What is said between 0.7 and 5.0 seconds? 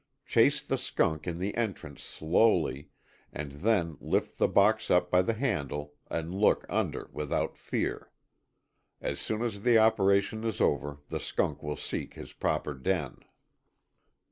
skunk in the entrance slowly and then lift the box